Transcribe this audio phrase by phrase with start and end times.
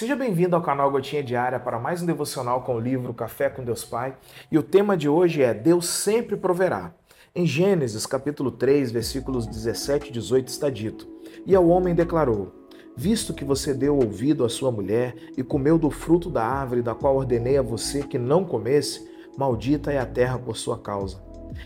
[0.00, 3.62] Seja bem-vindo ao canal Gotinha Diária para mais um devocional com o livro Café com
[3.62, 4.16] Deus Pai.
[4.50, 6.94] E o tema de hoje é Deus sempre proverá.
[7.34, 11.06] Em Gênesis, capítulo 3, versículos 17 e 18 está dito:
[11.44, 12.50] E ao homem declarou:
[12.96, 16.94] Visto que você deu ouvido à sua mulher e comeu do fruto da árvore da
[16.94, 19.06] qual ordenei a você que não comesse,
[19.36, 21.22] maldita é a terra por sua causa.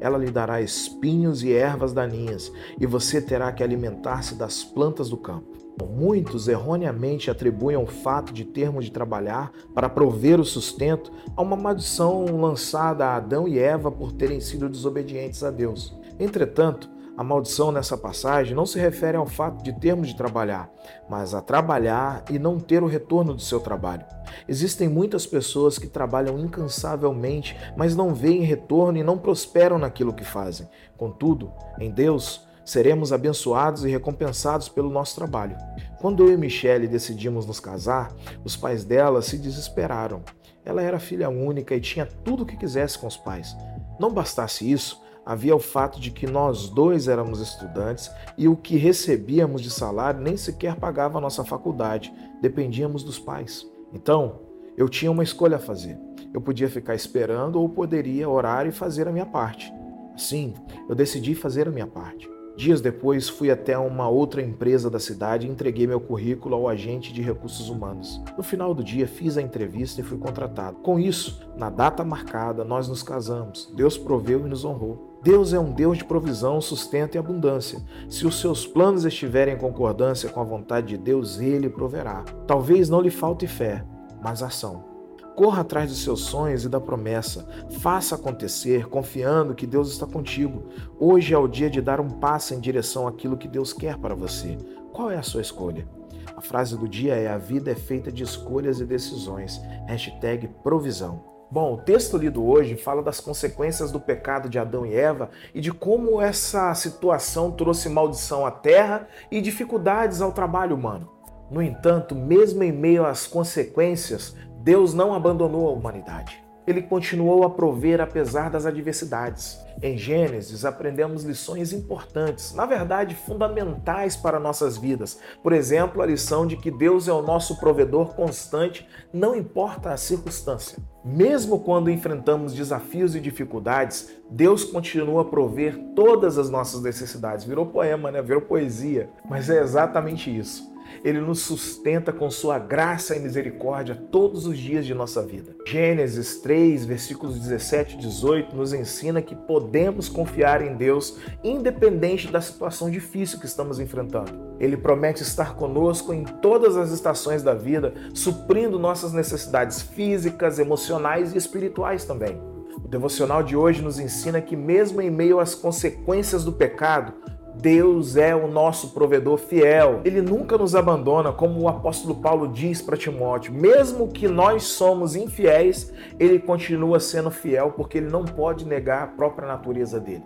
[0.00, 2.50] Ela lhe dará espinhos e ervas daninhas,
[2.80, 5.65] e você terá que alimentar-se das plantas do campo.
[5.84, 11.56] Muitos erroneamente atribuem o fato de termos de trabalhar para prover o sustento a uma
[11.56, 15.96] maldição lançada a Adão e Eva por terem sido desobedientes a Deus.
[16.18, 20.70] Entretanto, a maldição nessa passagem não se refere ao fato de termos de trabalhar,
[21.08, 24.04] mas a trabalhar e não ter o retorno do seu trabalho.
[24.46, 30.24] Existem muitas pessoas que trabalham incansavelmente, mas não veem retorno e não prosperam naquilo que
[30.24, 30.68] fazem.
[30.98, 35.56] Contudo, em Deus, seremos abençoados e recompensados pelo nosso trabalho.
[36.00, 38.12] Quando eu e Michelle decidimos nos casar,
[38.44, 40.22] os pais dela se desesperaram.
[40.64, 43.56] Ela era filha única e tinha tudo o que quisesse com os pais.
[44.00, 48.76] Não bastasse isso, havia o fato de que nós dois éramos estudantes e o que
[48.76, 52.12] recebíamos de salário nem sequer pagava a nossa faculdade,
[52.42, 53.64] dependíamos dos pais.
[53.92, 54.40] Então,
[54.76, 55.96] eu tinha uma escolha a fazer.
[56.34, 59.72] Eu podia ficar esperando ou poderia orar e fazer a minha parte.
[60.16, 60.52] Sim,
[60.88, 62.35] eu decidi fazer a minha parte.
[62.56, 67.12] Dias depois, fui até uma outra empresa da cidade e entreguei meu currículo ao agente
[67.12, 68.18] de recursos humanos.
[68.34, 70.78] No final do dia, fiz a entrevista e fui contratado.
[70.78, 73.70] Com isso, na data marcada, nós nos casamos.
[73.76, 75.20] Deus proveu e nos honrou.
[75.22, 77.78] Deus é um Deus de provisão, sustento e abundância.
[78.08, 82.24] Se os seus planos estiverem em concordância com a vontade de Deus, Ele proverá.
[82.46, 83.84] Talvez não lhe falte fé,
[84.22, 84.95] mas ação.
[85.36, 87.46] Corra atrás dos seus sonhos e da promessa.
[87.80, 90.62] Faça acontecer, confiando que Deus está contigo.
[90.98, 94.14] Hoje é o dia de dar um passo em direção àquilo que Deus quer para
[94.14, 94.56] você.
[94.94, 95.86] Qual é a sua escolha?
[96.34, 99.60] A frase do dia é: A vida é feita de escolhas e decisões.
[99.86, 101.22] Hashtag provisão.
[101.50, 105.60] Bom, o texto lido hoje fala das consequências do pecado de Adão e Eva e
[105.60, 111.12] de como essa situação trouxe maldição à terra e dificuldades ao trabalho humano.
[111.50, 114.34] No entanto, mesmo em meio às consequências,
[114.66, 116.42] Deus não abandonou a humanidade.
[116.66, 119.64] Ele continuou a prover apesar das adversidades.
[119.80, 125.20] Em Gênesis, aprendemos lições importantes, na verdade fundamentais para nossas vidas.
[125.40, 129.96] Por exemplo, a lição de que Deus é o nosso provedor constante, não importa a
[129.96, 130.82] circunstância.
[131.04, 137.44] Mesmo quando enfrentamos desafios e dificuldades, Deus continua a prover todas as nossas necessidades.
[137.44, 138.20] Virou poema, né?
[138.20, 139.08] Virou poesia.
[139.30, 140.74] Mas é exatamente isso.
[141.04, 145.56] Ele nos sustenta com sua graça e misericórdia todos os dias de nossa vida.
[145.66, 152.40] Gênesis 3, versículos 17 e 18 nos ensina que podemos confiar em Deus independente da
[152.40, 154.56] situação difícil que estamos enfrentando.
[154.58, 161.34] Ele promete estar conosco em todas as estações da vida, suprindo nossas necessidades físicas, emocionais
[161.34, 162.40] e espirituais também.
[162.82, 167.14] O devocional de hoje nos ensina que, mesmo em meio às consequências do pecado,
[167.60, 170.02] Deus é o nosso provedor fiel.
[170.04, 173.52] Ele nunca nos abandona, como o apóstolo Paulo diz para Timóteo.
[173.52, 179.06] Mesmo que nós somos infiéis, ele continua sendo fiel porque ele não pode negar a
[179.06, 180.24] própria natureza dele.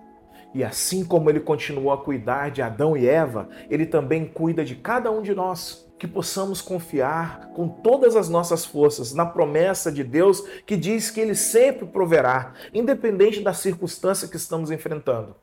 [0.52, 4.74] E assim como ele continuou a cuidar de Adão e Eva, ele também cuida de
[4.74, 5.88] cada um de nós.
[5.98, 11.20] Que possamos confiar com todas as nossas forças na promessa de Deus que diz que
[11.20, 15.36] ele sempre proverá, independente da circunstância que estamos enfrentando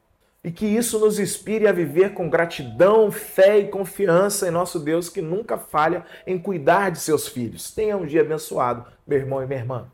[0.48, 5.10] e que isso nos inspire a viver com gratidão, fé e confiança em nosso Deus
[5.10, 7.70] que nunca falha em cuidar de seus filhos.
[7.70, 9.92] Tenha um dia abençoado, meu irmão e minha irmã.